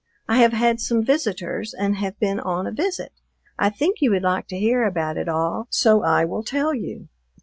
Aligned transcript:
I 0.27 0.37
have 0.39 0.53
had 0.53 0.79
some 0.81 1.05
visitors 1.05 1.75
and 1.75 1.97
have 1.97 2.17
been 2.19 2.39
on 2.39 2.65
a 2.65 2.71
visit; 2.71 3.11
I 3.59 3.69
think 3.69 3.97
you 4.01 4.09
would 4.09 4.23
like 4.23 4.47
to 4.47 4.57
hear 4.57 4.83
about 4.83 5.15
it 5.15 5.29
all, 5.29 5.67
so 5.69 6.01
I 6.01 6.25
will 6.25 6.41
tell 6.43 6.73
you. 6.73 7.07